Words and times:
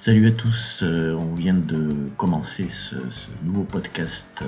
Salut 0.00 0.28
à 0.28 0.30
tous, 0.30 0.84
euh, 0.84 1.12
on 1.14 1.34
vient 1.34 1.54
de 1.54 1.88
commencer 2.16 2.68
ce, 2.70 2.94
nouveau 3.42 3.64
podcast 3.64 4.44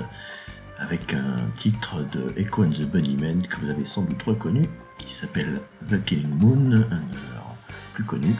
avec 0.77 1.13
un 1.13 1.35
titre 1.55 2.05
de 2.13 2.23
Echo 2.37 2.63
and 2.63 2.69
the 2.69 2.89
Bunnymen 2.89 3.45
que 3.45 3.59
vous 3.59 3.69
avez 3.69 3.83
sans 3.83 4.03
doute 4.03 4.23
reconnu, 4.23 4.61
qui 4.97 5.13
s'appelle 5.13 5.59
The 5.89 6.01
Killing 6.05 6.29
Moon, 6.29 6.71
un 6.71 6.77
de 6.77 7.17
leurs 7.33 7.55
plus 7.93 8.05
connus, 8.05 8.35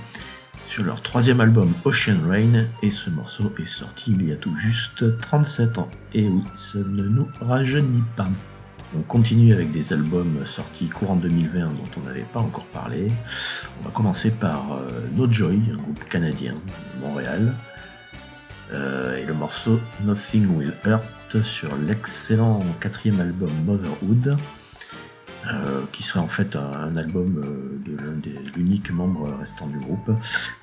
sur 0.68 0.86
leur 0.86 1.02
troisième 1.02 1.42
album 1.42 1.74
Ocean 1.84 2.16
Rain, 2.30 2.66
et 2.82 2.90
ce 2.90 3.10
morceau 3.10 3.52
est 3.60 3.66
sorti 3.66 4.14
il 4.14 4.30
y 4.30 4.32
a 4.32 4.38
tout 4.38 4.56
juste 4.56 5.20
37 5.20 5.80
ans. 5.80 5.92
Et 6.14 6.30
oui, 6.30 6.44
ça 6.56 6.80
ne 6.80 7.04
nous 7.04 7.28
rajeunit 7.42 8.06
pas. 8.16 8.30
On 8.94 9.02
continue 9.04 9.54
avec 9.54 9.72
des 9.72 9.94
albums 9.94 10.46
sortis 10.46 10.90
courant 10.90 11.16
2020 11.16 11.66
dont 11.68 11.74
on 11.98 12.02
n'avait 12.02 12.26
pas 12.34 12.42
encore 12.42 12.66
parlé. 12.66 13.08
On 13.80 13.86
va 13.86 13.92
commencer 13.92 14.32
par 14.32 14.74
euh, 14.74 14.90
No 15.16 15.32
Joy, 15.32 15.62
un 15.72 15.78
groupe 15.78 16.04
canadien 16.10 16.56
de 16.56 17.08
Montréal, 17.08 17.54
euh, 18.74 19.18
et 19.18 19.26
le 19.26 19.34
morceau 19.34 19.80
Nothing 20.04 20.58
Will 20.58 20.74
Hurt 20.86 21.42
sur 21.42 21.76
l'excellent 21.78 22.66
quatrième 22.82 23.22
album 23.22 23.52
Motherhood, 23.66 24.38
euh, 25.48 25.82
qui 25.92 26.04
serait 26.04 26.20
en 26.20 26.28
fait 26.28 26.56
un, 26.56 26.96
album 26.96 27.42
euh, 27.44 27.80
de 27.84 27.98
l'un 27.98 28.12
des 28.12 28.38
l'unique 28.56 28.92
membre 28.92 29.28
restant 29.40 29.66
du 29.66 29.80
groupe, 29.80 30.12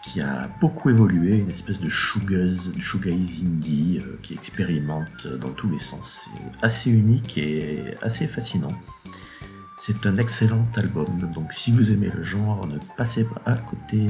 qui 0.05 0.21
a 0.21 0.49
beaucoup 0.61 0.91
évolué, 0.91 1.39
une 1.39 1.51
espèce 1.51 1.81
de 1.81 1.89
shoegaze, 1.89 2.71
shoegaze 2.79 3.43
indie 3.43 4.01
euh, 4.01 4.19
qui 4.23 4.35
expérimente 4.35 5.27
dans 5.27 5.51
tous 5.51 5.69
les 5.69 5.81
sens. 5.81 6.29
C'est 6.29 6.65
assez 6.65 6.91
unique 6.91 7.37
et 7.39 7.95
assez 8.03 8.29
fascinant. 8.29 8.73
C'est 9.81 10.07
un 10.07 10.17
excellent 10.17 10.67
album, 10.77 11.29
donc 11.35 11.53
si 11.53 11.73
vous 11.73 11.91
aimez 11.91 12.11
le 12.15 12.23
genre, 12.23 12.67
ne 12.67 12.79
passez 12.97 13.25
pas 13.25 13.43
à 13.47 13.57
côté. 13.57 14.07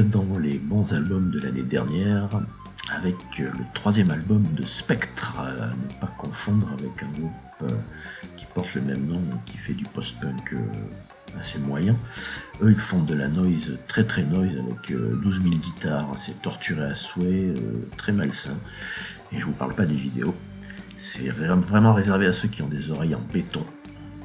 Dans 0.00 0.38
les 0.38 0.58
bons 0.58 0.92
albums 0.92 1.30
de 1.30 1.40
l'année 1.40 1.62
dernière 1.62 2.28
avec 2.94 3.14
euh, 3.40 3.50
le 3.52 3.64
troisième 3.74 4.10
album 4.10 4.42
de 4.54 4.64
Spectre, 4.64 5.38
à 5.38 5.50
ne 5.68 6.00
pas 6.00 6.12
confondre 6.18 6.68
avec 6.72 6.90
un 7.02 7.18
groupe 7.18 7.32
euh, 7.62 7.68
qui 8.36 8.44
porte 8.54 8.74
le 8.74 8.82
même 8.82 9.06
nom, 9.06 9.20
qui 9.46 9.56
fait 9.56 9.72
du 9.74 9.84
post-punk 9.84 10.52
euh, 10.54 11.38
assez 11.38 11.58
moyen. 11.58 11.96
Eux, 12.60 12.70
ils 12.72 12.76
font 12.80 13.02
de 13.02 13.14
la 13.14 13.28
noise 13.28 13.78
très 13.86 14.04
très 14.04 14.24
noise 14.24 14.50
avec 14.50 14.90
euh, 14.90 15.18
12 15.22 15.42
000 15.42 15.54
guitares, 15.56 16.08
c'est 16.16 16.42
torturé 16.42 16.84
à 16.84 16.94
souhait, 16.94 17.54
très 17.96 18.12
malsain. 18.12 18.56
Et 19.32 19.40
je 19.40 19.44
vous 19.46 19.52
parle 19.52 19.74
pas 19.74 19.86
des 19.86 19.94
vidéos. 19.94 20.34
C'est 20.98 21.28
vra- 21.28 21.58
vraiment 21.60 21.94
réservé 21.94 22.26
à 22.26 22.32
ceux 22.32 22.48
qui 22.48 22.62
ont 22.62 22.68
des 22.68 22.90
oreilles 22.90 23.14
en 23.14 23.22
béton. 23.32 23.64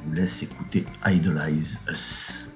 Je 0.04 0.08
vous 0.08 0.14
laisse 0.14 0.42
écouter 0.42 0.84
Idolize 1.06 1.80
Us. 1.90 2.47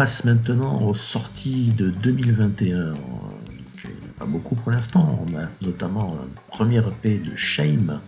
passe 0.00 0.24
maintenant 0.24 0.80
aux 0.80 0.94
sorties 0.94 1.74
de 1.76 1.90
2021. 1.90 2.70
Il 2.70 2.78
n'y 2.78 2.84
en 2.84 2.94
a 2.94 4.18
pas 4.20 4.24
beaucoup 4.24 4.54
pour 4.54 4.72
l'instant. 4.72 5.26
On 5.28 5.36
a 5.36 5.42
notamment 5.60 6.14
un 6.14 6.26
premier 6.48 6.78
EP 6.78 7.18
de 7.18 7.36
Shame, 7.36 8.00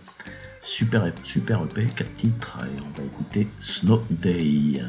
super, 0.63 1.05
super 1.23 1.63
EP, 1.65 1.85
4 1.85 2.15
titres, 2.15 2.57
et 2.63 2.81
on 2.81 2.99
va 2.99 3.05
écouter 3.05 3.47
Snow 3.59 4.03
Day. 4.09 4.81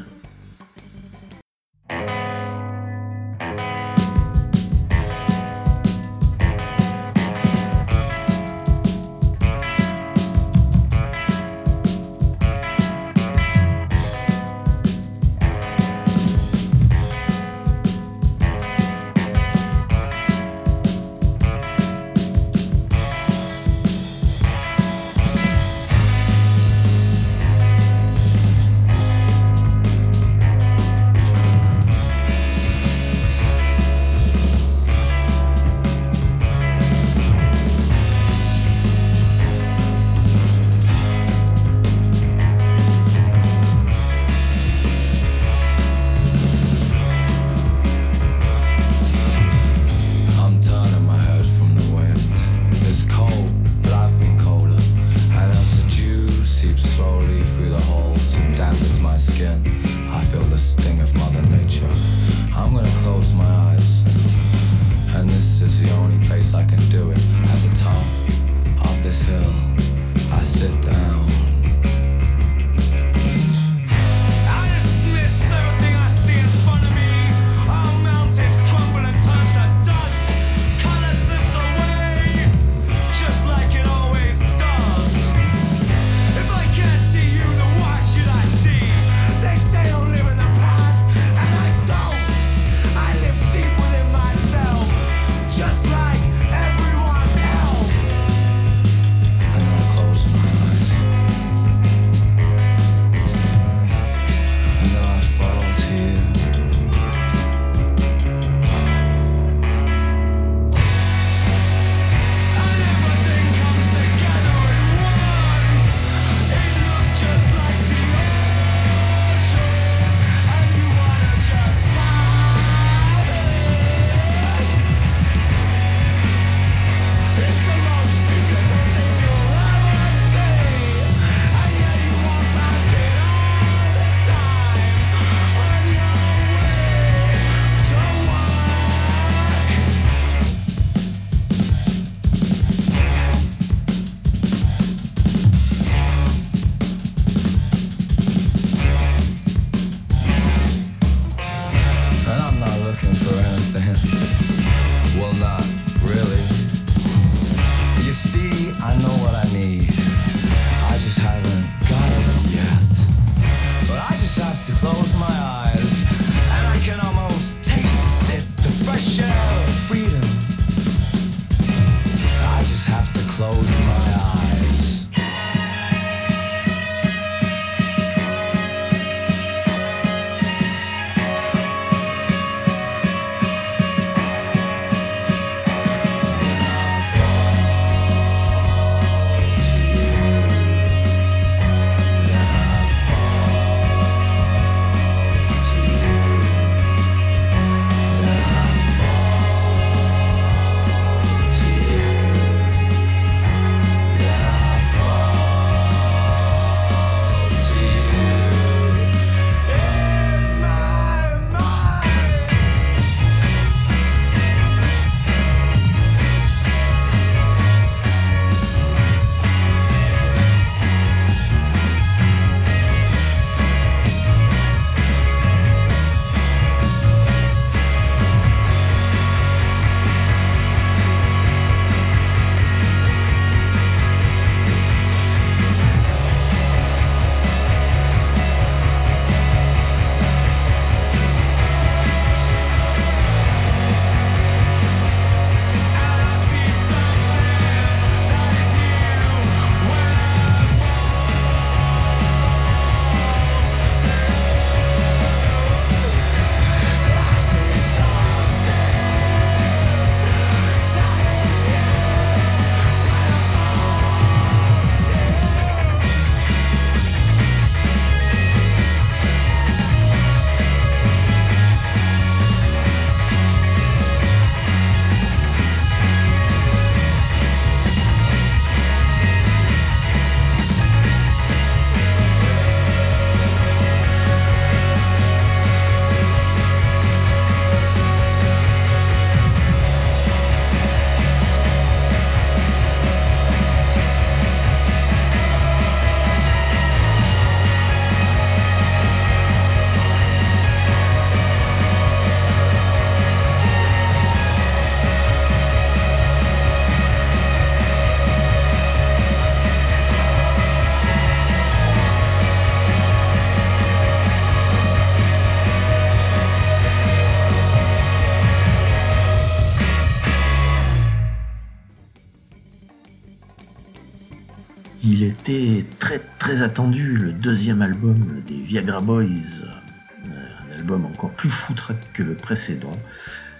Attendu, 326.75 327.15
le 327.15 327.31
deuxième 327.31 327.81
album 327.81 328.41
des 328.45 328.57
Viagra 328.57 328.99
Boys. 328.99 329.23
Euh, 329.23 330.27
Un 330.27 330.75
album 330.75 331.05
encore 331.05 331.31
plus 331.31 331.47
foutraque 331.47 332.11
que 332.11 332.21
le 332.21 332.35
précédent. 332.35 332.99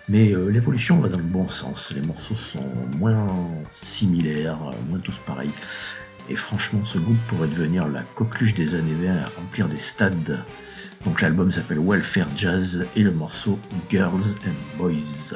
Mais 0.09 0.33
euh, 0.33 0.49
l'évolution 0.49 0.99
va 0.99 1.07
dans 1.07 1.19
le 1.19 1.23
bon 1.23 1.47
sens. 1.47 1.93
Les 1.95 2.01
morceaux 2.01 2.35
sont 2.35 2.69
moins 2.97 3.25
similaires, 3.71 4.57
euh, 4.67 4.75
moins 4.89 4.99
tous 4.99 5.15
pareils. 5.25 5.51
Et 6.29 6.35
franchement, 6.35 6.83
ce 6.83 6.97
groupe 6.97 7.15
pourrait 7.29 7.47
devenir 7.47 7.87
la 7.87 8.01
coqueluche 8.01 8.53
des 8.53 8.75
années 8.75 8.97
20 9.01 9.15
à 9.15 9.25
remplir 9.37 9.69
des 9.69 9.79
stades. 9.79 10.43
Donc 11.05 11.21
l'album 11.21 11.53
s'appelle 11.53 11.79
Welfare 11.79 12.27
Jazz 12.35 12.85
et 12.97 13.01
le 13.01 13.11
morceau 13.11 13.57
Girls 13.89 14.35
and 14.45 14.77
Boys. 14.77 15.35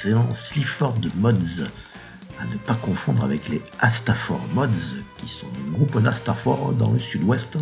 l'excellent 0.00 0.34
Sleaford 0.34 0.98
Mods, 1.16 1.64
à 2.40 2.46
ne 2.46 2.56
pas 2.56 2.74
confondre 2.74 3.22
avec 3.22 3.50
les 3.50 3.60
Astaford 3.80 4.40
Mods, 4.54 4.96
qui 5.18 5.28
sont 5.28 5.46
un 5.46 5.72
groupe 5.72 6.00
d'Astaford 6.00 6.72
dans 6.72 6.90
le 6.90 6.98
sud-ouest. 6.98 7.58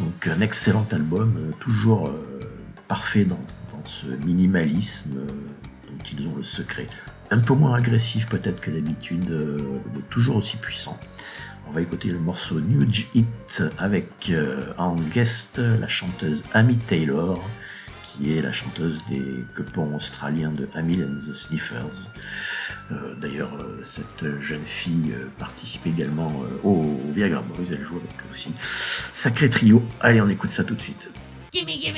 Donc 0.00 0.26
un 0.26 0.40
excellent 0.40 0.86
album, 0.90 1.36
euh, 1.36 1.52
toujours 1.60 2.08
euh, 2.08 2.40
parfait 2.88 3.24
dans, 3.24 3.38
ce 3.84 4.06
minimalisme 4.24 5.18
euh, 5.18 5.26
dont 5.90 6.04
ils 6.12 6.26
ont 6.28 6.36
le 6.36 6.44
secret. 6.44 6.86
Un 7.30 7.40
peu 7.40 7.52
moins 7.52 7.74
agressif 7.74 8.26
peut-être 8.28 8.62
que 8.62 8.70
d'habitude, 8.70 9.28
mais 9.94 10.02
toujours 10.08 10.36
aussi 10.36 10.56
puissant. 10.56 10.98
On 11.68 11.72
va 11.72 11.82
écouter 11.82 12.08
le 12.08 12.20
morceau 12.20 12.60
Nuge 12.60 13.08
Hit 13.14 13.62
avec 13.78 14.32
en 14.78 14.94
guest 14.94 15.58
la 15.58 15.88
chanteuse 15.88 16.42
Amy 16.54 16.76
Taylor 16.76 17.38
qui 18.16 18.36
est 18.36 18.42
la 18.42 18.52
chanteuse 18.52 18.98
des 19.08 19.44
copains 19.54 19.88
australiens 19.94 20.50
de 20.50 20.68
Hamill 20.74 21.04
and 21.04 21.30
the 21.30 21.34
Sniffers. 21.34 22.10
Euh, 22.90 23.14
d'ailleurs, 23.20 23.52
euh, 23.60 23.80
cette 23.82 24.40
jeune 24.40 24.64
fille 24.64 25.12
euh, 25.14 25.28
participe 25.38 25.86
également 25.86 26.32
au, 26.62 26.70
au, 26.70 27.12
Viagra 27.14 27.42
Boys, 27.42 27.64
elle 27.70 27.82
joue 27.82 27.96
avec 27.96 28.10
eux 28.10 28.30
aussi. 28.32 28.50
Sacré 29.12 29.48
trio, 29.48 29.82
allez 30.00 30.20
on 30.20 30.28
écoute 30.28 30.50
ça 30.50 30.64
tout 30.64 30.74
de 30.74 30.80
suite. 30.80 31.10
Gimme, 31.52 31.68
gimme 31.68 31.96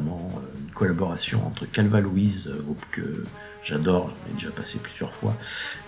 Euh, 0.00 0.58
une 0.66 0.72
collaboration 0.74 1.46
entre 1.46 1.66
Calva 1.66 2.00
Louise, 2.00 2.48
euh, 2.48 2.60
groupe 2.62 2.84
que 2.90 3.24
j'adore, 3.62 4.10
j'en 4.10 4.30
ai 4.30 4.34
déjà 4.34 4.50
passé 4.50 4.78
plusieurs 4.82 5.12
fois, 5.12 5.36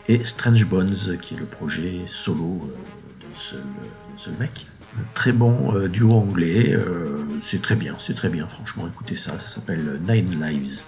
et 0.09 0.25
Strange 0.25 0.67
Bones, 0.67 1.19
qui 1.21 1.35
est 1.35 1.39
le 1.39 1.47
projet 1.47 2.03
solo 2.07 2.71
euh, 2.71 3.57
de 3.57 4.17
ce, 4.19 4.31
mec. 4.39 4.67
Très 5.15 5.33
bon 5.33 5.75
duo 5.89 6.13
anglais, 6.13 6.79
c'est 7.41 7.61
très 7.61 7.75
bien, 7.75 7.97
c'est 7.99 8.15
très 8.15 8.29
bien, 8.29 8.47
franchement, 8.47 8.87
écoutez 8.87 9.17
ça, 9.17 9.33
ça 9.41 9.57
s'appelle 9.57 10.01
Nine 10.07 10.41
Lives. 10.41 10.83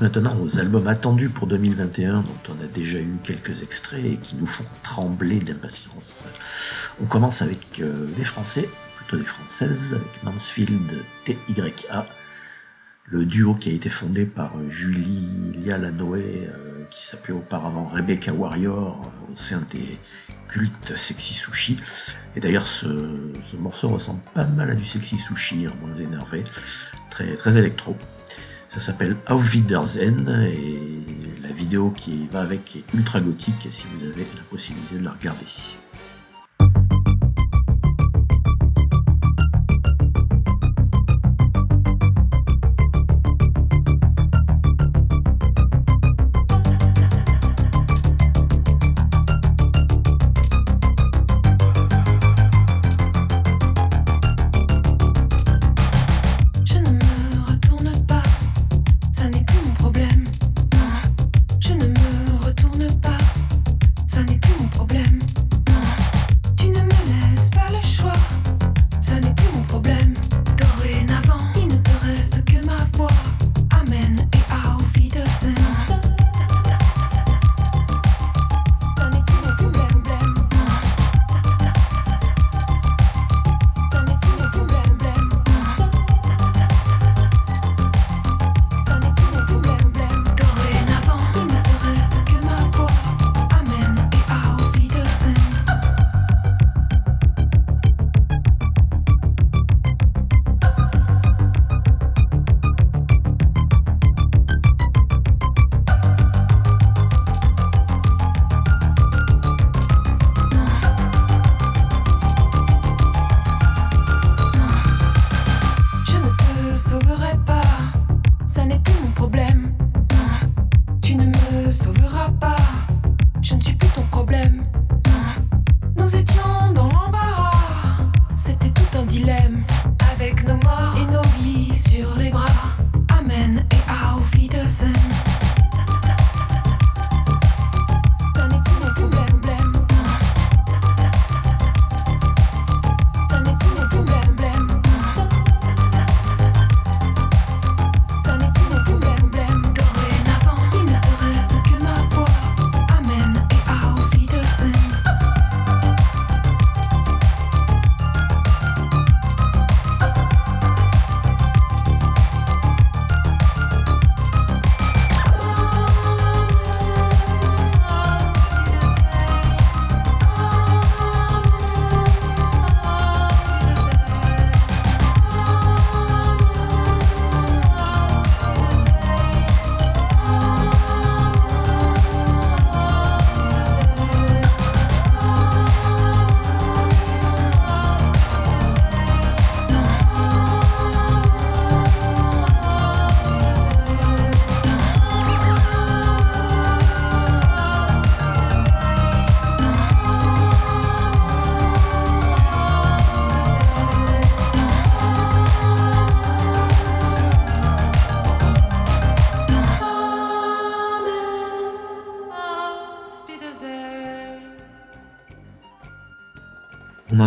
Maintenant 0.00 0.36
aux 0.42 0.58
albums 0.58 0.86
attendus 0.88 1.28
pour 1.28 1.46
2021, 1.46 2.22
dont 2.22 2.26
on 2.48 2.64
a 2.64 2.66
déjà 2.66 2.98
eu 2.98 3.16
quelques 3.22 3.62
extraits 3.62 4.04
et 4.04 4.16
qui 4.16 4.36
nous 4.36 4.46
font 4.46 4.64
trembler 4.82 5.40
d'impatience. 5.40 6.26
On 7.02 7.06
commence 7.06 7.42
avec 7.42 7.80
euh, 7.80 8.06
les 8.16 8.24
Français, 8.24 8.68
plutôt 8.96 9.16
des 9.16 9.28
Françaises, 9.28 9.94
avec 9.94 10.24
Mansfield 10.24 11.02
TYA, 11.24 12.06
le 13.12 13.26
duo 13.26 13.54
qui 13.54 13.68
a 13.68 13.72
été 13.72 13.90
fondé 13.90 14.24
par 14.24 14.52
euh, 14.56 14.70
Julie 14.70 15.52
Lialanoé, 15.64 16.48
euh, 16.48 16.84
qui 16.90 17.04
s'appelait 17.04 17.34
auparavant 17.34 17.90
Rebecca 17.92 18.32
Warrior, 18.32 19.02
euh, 19.04 19.32
au 19.32 19.36
sein 19.36 19.62
des 19.72 19.98
cultes 20.48 20.96
Sexy 20.96 21.34
Sushi. 21.34 21.76
Et 22.36 22.40
d'ailleurs, 22.40 22.66
ce, 22.66 22.88
ce 23.50 23.56
morceau 23.56 23.88
ressemble 23.88 24.20
pas 24.34 24.46
mal 24.46 24.70
à 24.70 24.74
du 24.74 24.84
Sexy 24.84 25.18
Sushi, 25.18 25.66
moins 25.82 25.94
énervé, 25.96 26.44
très 27.10 27.58
électro. 27.58 27.96
Ça 28.74 28.80
s'appelle 28.80 29.16
Auf 29.28 29.52
Wiedersehen 29.52 30.26
et 30.50 31.42
la 31.42 31.52
vidéo 31.52 31.90
qui 31.90 32.26
va 32.28 32.40
avec 32.40 32.74
est 32.76 32.94
ultra 32.94 33.20
gothique 33.20 33.68
si 33.70 33.84
vous 33.92 34.06
avez 34.06 34.22
la 34.34 34.42
possibilité 34.48 34.96
de 34.98 35.04
la 35.04 35.12
regarder. 35.12 35.44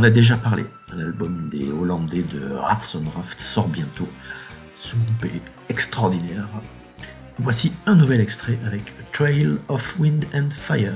Déjà 0.10 0.38
parlé, 0.38 0.66
l'album 0.96 1.50
des 1.50 1.72
Hollandais 1.72 2.24
de 2.24 2.54
Raft 2.54 3.40
sort 3.40 3.68
bientôt. 3.68 4.08
Ce 4.78 4.96
extraordinaire. 5.70 6.48
Voici 7.40 7.74
un 7.86 7.96
nouvel 7.96 8.22
extrait 8.22 8.58
avec 8.66 8.94
Trail 9.12 9.58
of 9.68 10.00
Wind 10.00 10.26
and 10.34 10.50
Fire. 10.52 10.94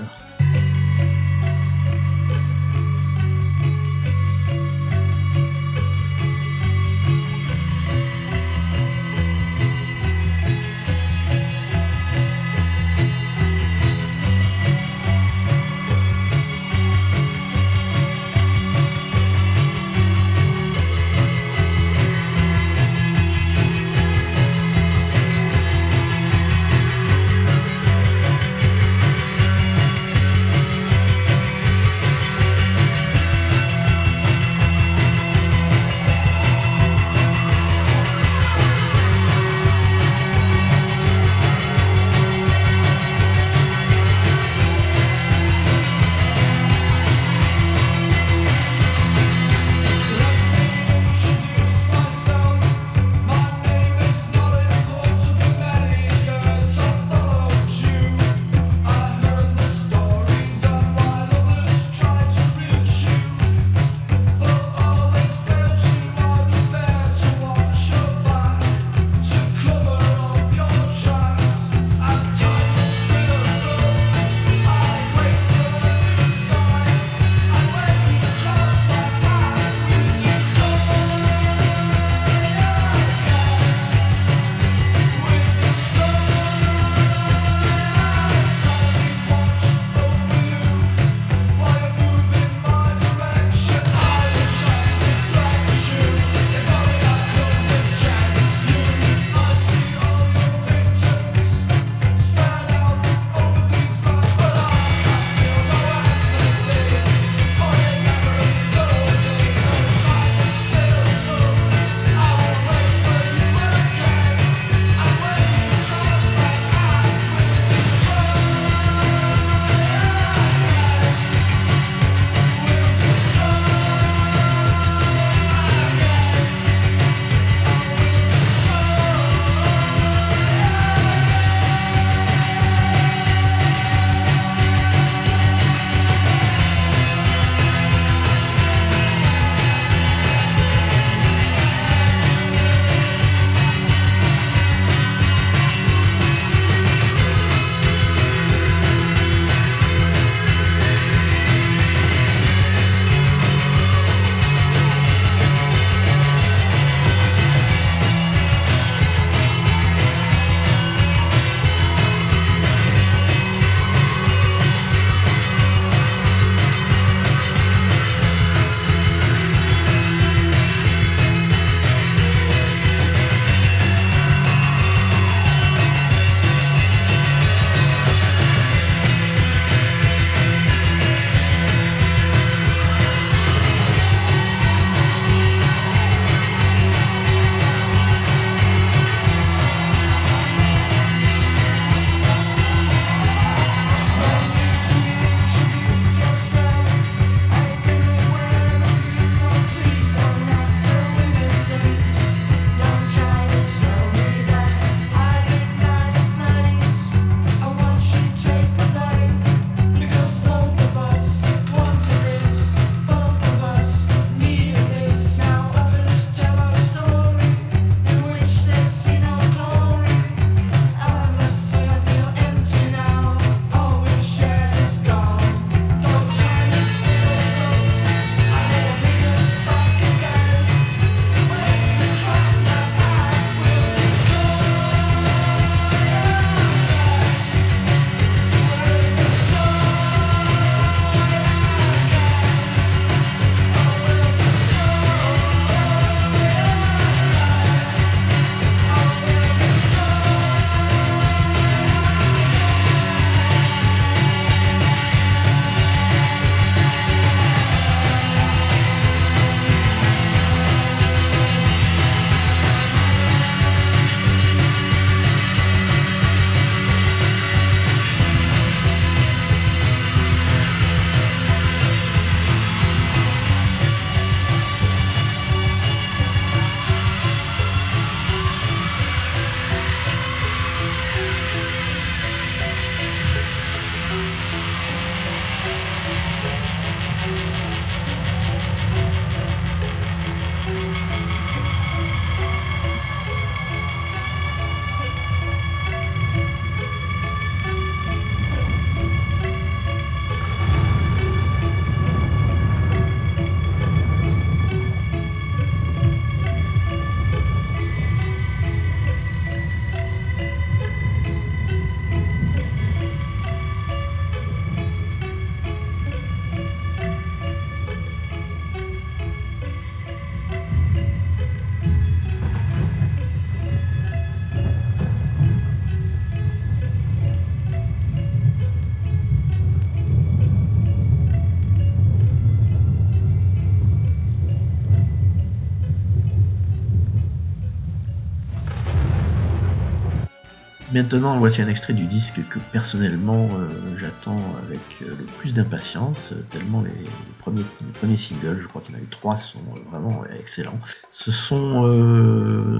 Maintenant, 341.02 341.40
voici 341.40 341.62
un 341.62 341.70
extrait 341.70 341.94
du 341.94 342.08
disque 342.08 342.42
que 342.50 342.60
personnellement 342.74 343.48
euh, 343.54 343.96
j'attends 343.98 344.44
avec 344.68 344.82
euh, 345.02 345.16
le 345.18 345.24
plus 345.38 345.54
d'impatience, 345.54 346.34
euh, 346.34 346.44
tellement 346.50 346.82
les, 346.82 347.06
premiers, 347.40 347.64
les 347.80 347.92
premiers 347.94 348.18
singles, 348.18 348.60
je 348.62 348.68
crois 348.68 348.82
qu'il 348.82 348.96
y 348.96 348.98
en 348.98 349.00
a 349.00 349.04
eu 349.04 349.08
trois, 349.10 349.38
sont 349.38 349.60
vraiment 349.90 350.26
excellents. 350.38 350.78
Ce 351.10 351.32
sont, 351.32 351.84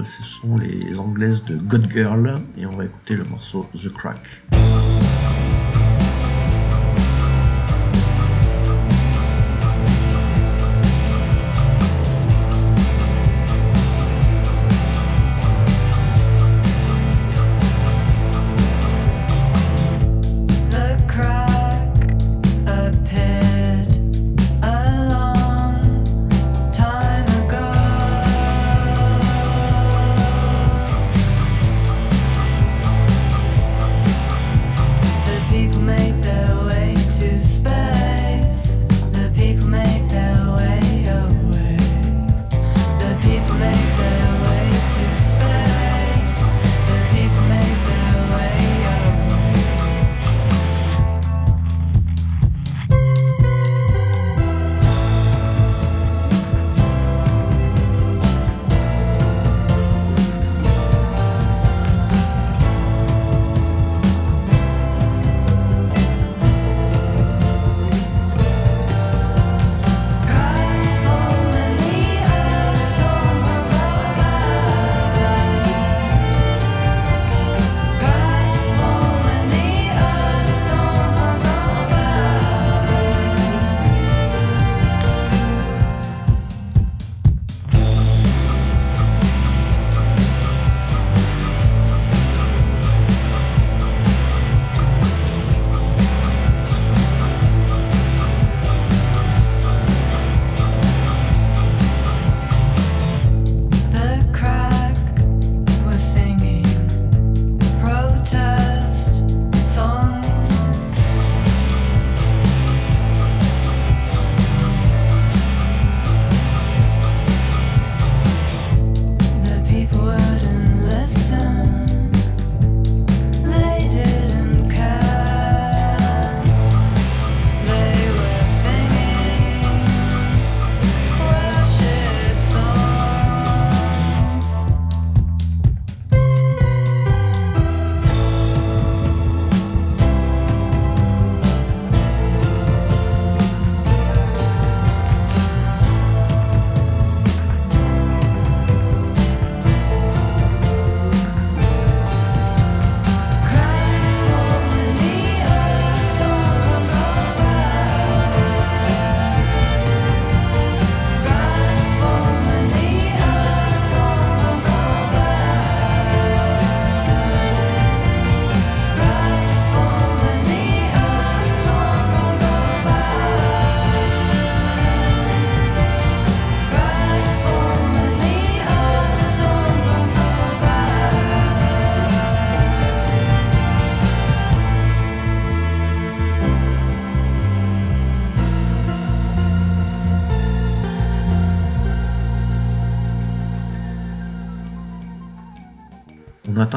ce 0.04 0.22
sont 0.22 0.58
les 0.58 0.98
anglaises 0.98 1.42
de 1.44 1.56
God 1.56 1.90
Girl, 1.90 2.42
et 2.58 2.66
on 2.66 2.76
va 2.76 2.84
écouter 2.84 3.14
le 3.14 3.24
morceau 3.24 3.66
The 3.74 3.90
Crack. 3.90 4.18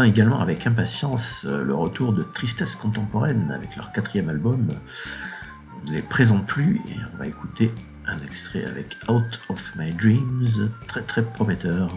Également 0.03 0.39
avec 0.39 0.67
impatience 0.67 1.45
euh, 1.45 1.63
le 1.63 1.73
retour 1.73 2.11
de 2.11 2.23
Tristesse 2.23 2.75
Contemporaine 2.75 3.51
avec 3.51 3.75
leur 3.77 3.93
quatrième 3.93 4.29
album. 4.29 4.67
On 5.81 5.89
ne 5.89 5.95
les 5.95 6.01
présente 6.01 6.45
plus 6.45 6.81
et 6.89 6.97
on 7.13 7.17
va 7.17 7.27
écouter 7.27 7.71
un 8.05 8.17
extrait 8.19 8.65
avec 8.65 8.97
Out 9.07 9.39
of 9.47 9.75
My 9.77 9.91
Dreams, 9.91 10.69
très 10.87 11.01
très 11.03 11.23
prometteur. 11.23 11.89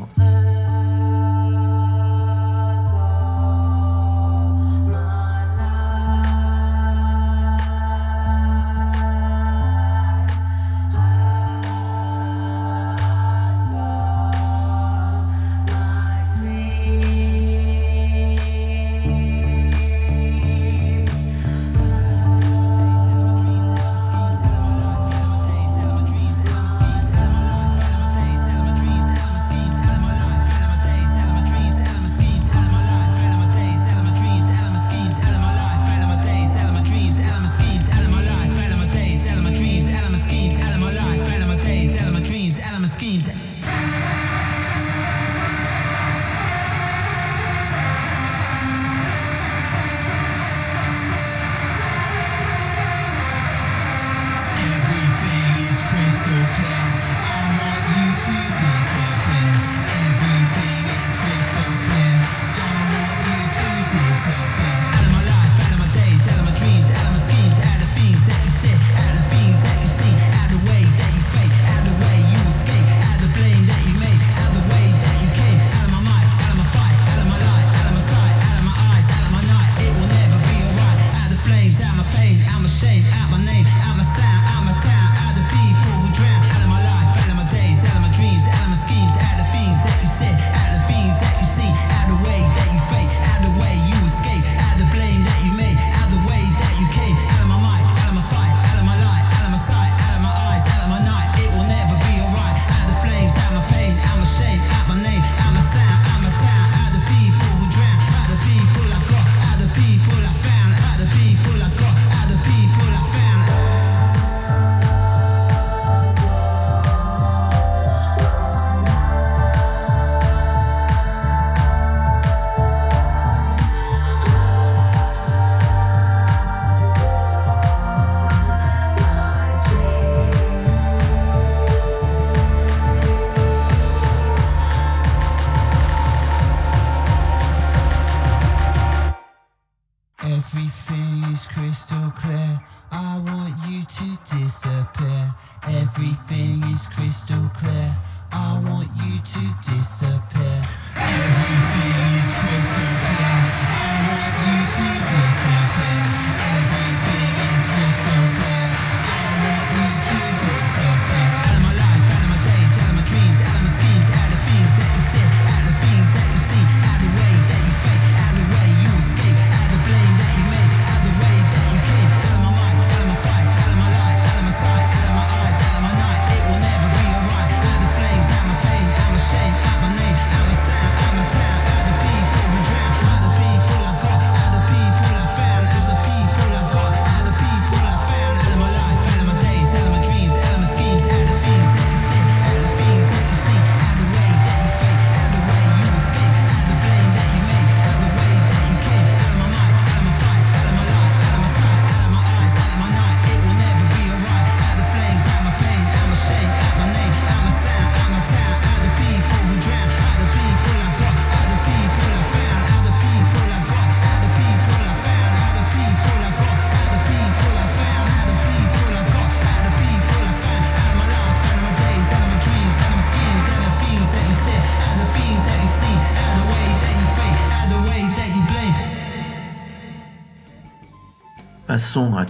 where 145.16 145.34
everything 145.80 146.62
is 146.70 146.88
crystal 146.88 147.48
clear. 147.54 147.96
I 148.32 148.60
want 148.64 148.88
you 149.02 149.18
to 149.18 149.70
disappear. 149.70 150.68
Everything. 150.96 152.05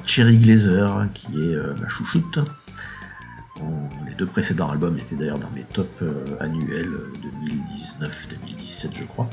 Cherry 0.07 0.39
Glazer, 0.39 1.09
qui 1.13 1.27
est 1.27 1.55
euh, 1.55 1.75
ma 1.81 1.89
chouchoute. 1.89 2.39
Les 4.07 4.15
deux 4.15 4.27
précédents 4.27 4.71
albums 4.71 4.97
étaient 4.99 5.17
d'ailleurs 5.17 5.39
dans 5.39 5.51
mes 5.51 5.63
tops 5.63 5.89
euh, 6.03 6.25
annuels 6.41 6.89
euh, 6.89 7.13
2019-2017, 8.01 8.99
je 8.99 9.05
crois. 9.05 9.29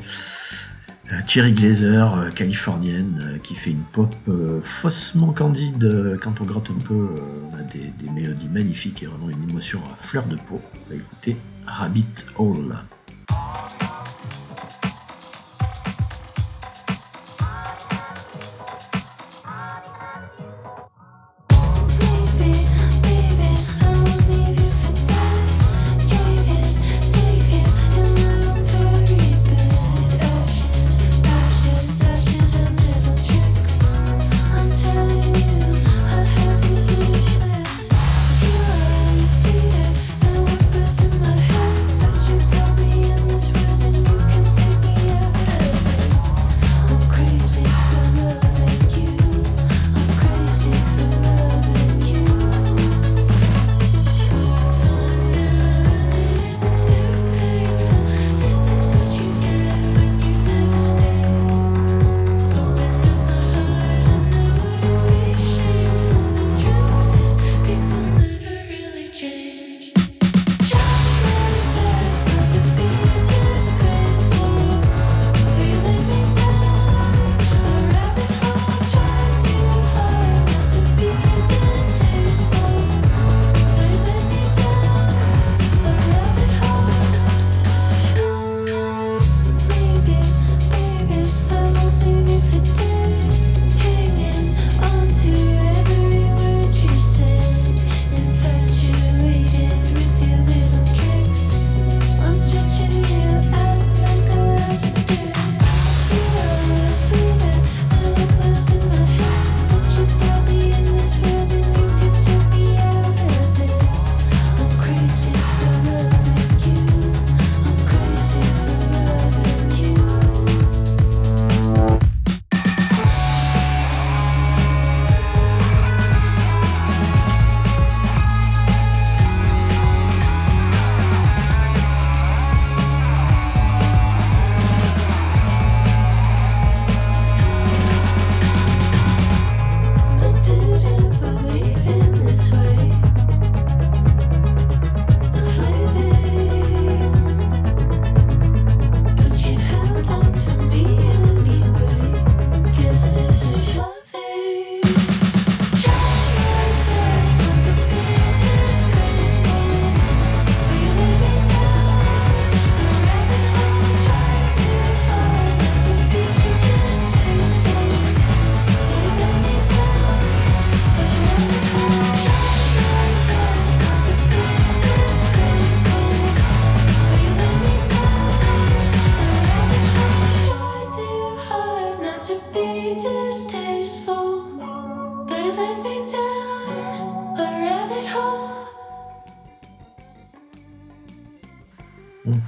Cherry 1.27 1.51
Glazer, 1.51 2.33
californienne, 2.33 3.39
qui 3.43 3.53
fait 3.55 3.69
une 3.69 3.83
pop 3.83 4.15
faussement 4.63 5.31
candide. 5.31 6.17
Quand 6.23 6.41
on 6.41 6.45
gratte 6.45 6.71
un 6.71 6.81
peu, 6.81 7.07
on 7.51 7.55
a 7.55 7.61
des, 7.61 7.93
mélodies 8.09 8.47
magnifiques 8.47 9.03
et 9.03 9.05
vraiment 9.05 9.29
une 9.29 9.47
émotion 9.47 9.79
à 9.93 9.95
fleur 10.01 10.25
de 10.25 10.37
peau. 10.37 10.59
Bah, 10.73 10.79
on 10.85 10.89
va 10.89 10.95
écouter 10.95 11.37
Rabbit 11.67 12.25
Hole. 12.37 12.77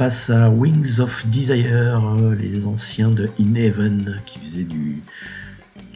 à 0.05 0.51
Wings 0.51 0.99
of 0.99 1.25
Desire, 1.25 2.15
euh, 2.19 2.35
les 2.35 2.67
anciens 2.67 3.09
de 3.09 3.27
In 3.39 3.55
Heaven 3.55 4.21
qui 4.27 4.37
faisaient 4.37 4.63
du, 4.63 5.01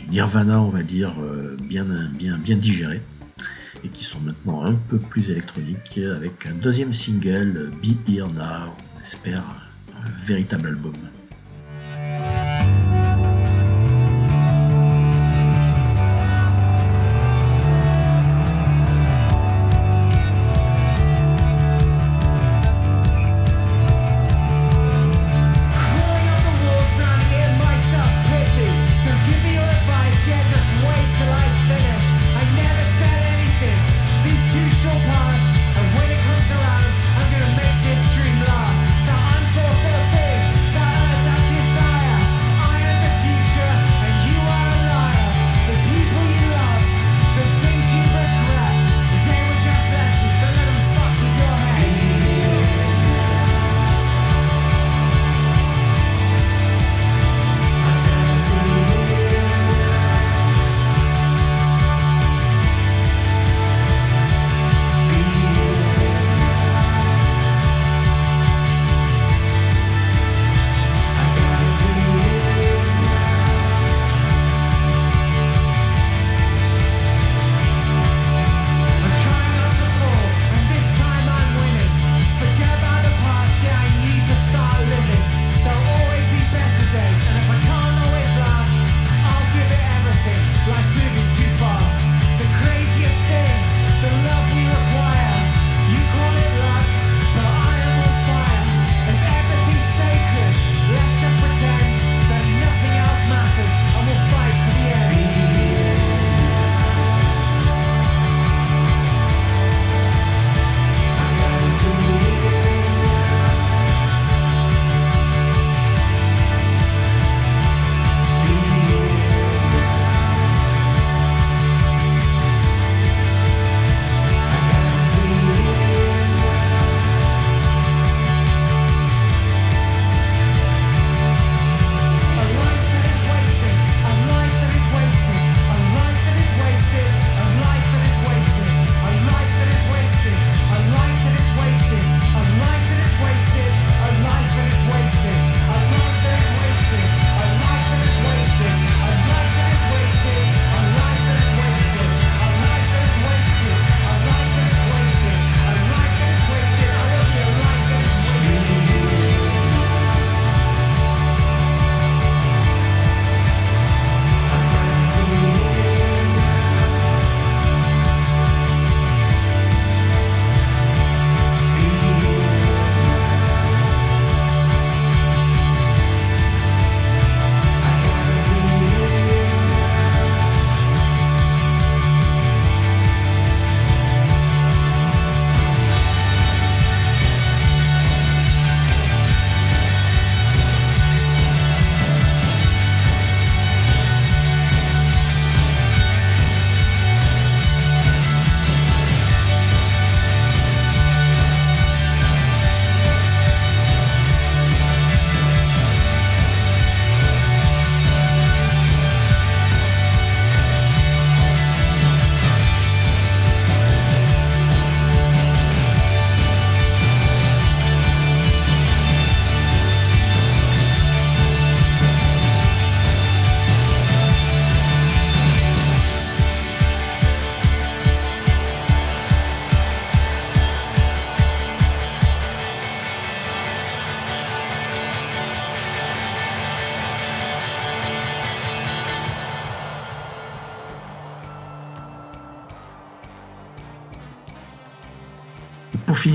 Nirvana, 0.10 0.60
on 0.62 0.70
va 0.70 0.82
dire, 0.82 1.14
euh, 1.22 1.56
bien, 1.68 1.86
bien, 2.18 2.36
bien 2.40 2.56
digéré, 2.56 3.02
et 3.84 3.88
qui 3.90 4.04
sont 4.04 4.20
maintenant 4.20 4.66
un 4.66 4.74
peu 4.74 4.98
plus 4.98 5.30
électroniques 5.30 6.00
avec 6.00 6.48
un 6.48 6.56
deuxième 6.56 6.92
single, 6.92 7.70
Be 7.84 8.10
Here 8.10 8.26
Now, 8.34 8.74
on 8.98 9.04
espère 9.04 9.44
un 9.96 10.26
véritable 10.26 10.70
album. 10.70 10.94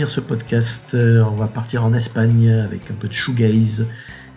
ce 0.03 0.20
podcast, 0.20 0.95
euh, 0.95 1.22
on 1.22 1.36
va 1.36 1.47
partir 1.47 1.84
en 1.84 1.95
Espagne 1.95 2.51
avec 2.51 2.90
un 2.90 2.95
peu 2.95 3.07
de 3.07 3.12
shoegaze 3.12 3.86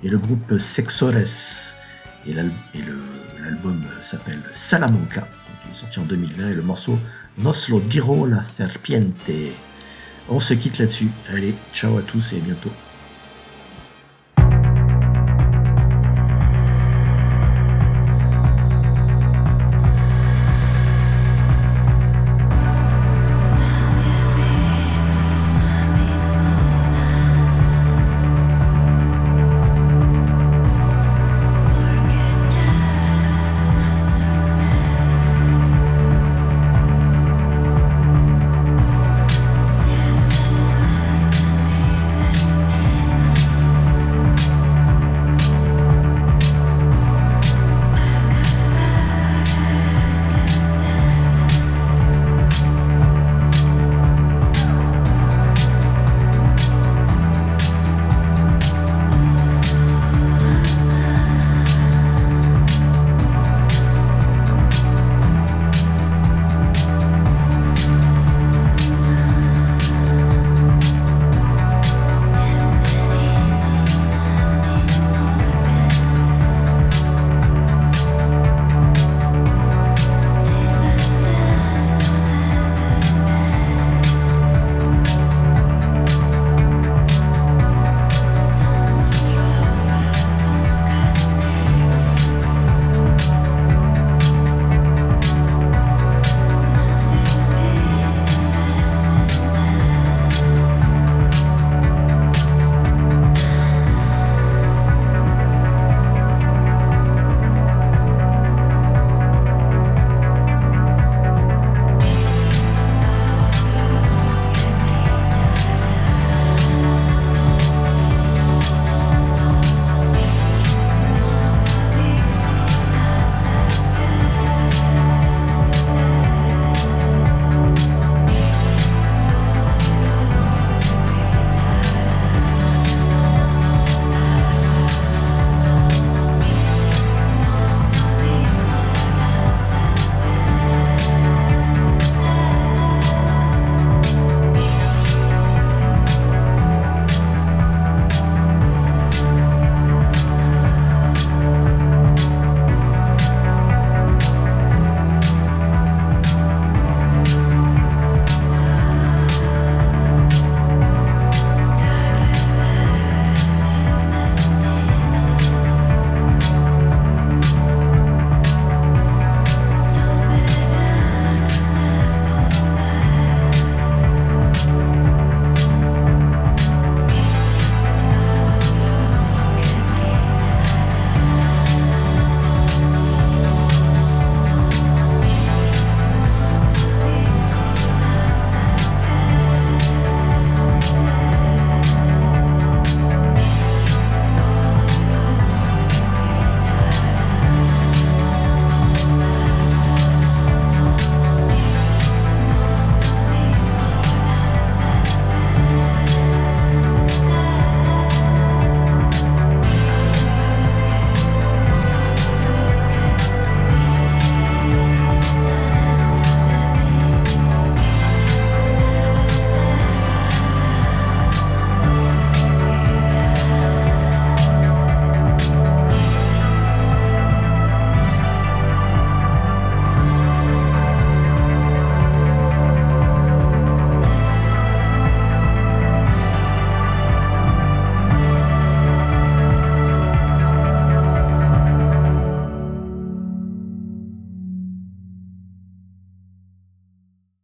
et 0.03 0.09
le 0.09 0.17
groupe 0.17 0.57
Sexores. 0.59 1.73
Et 2.27 2.33
l'album 2.33 3.81
s'appelle 4.03 4.39
Salamanca, 4.55 5.27
qui 5.63 5.69
est 5.69 5.75
sorti 5.75 5.99
en 5.99 6.03
2020, 6.03 6.49
et 6.49 6.53
le 6.53 6.61
morceau 6.61 6.99
Nos 7.39 7.53
lo 7.69 7.79
diro 7.79 8.27
la 8.27 8.43
serpiente. 8.43 9.31
On 10.29 10.39
se 10.39 10.53
quitte 10.53 10.77
là-dessus. 10.77 11.09
Allez, 11.33 11.55
ciao 11.73 11.97
à 11.97 12.01
tous 12.03 12.33
et 12.33 12.39
bientôt. 12.39 12.71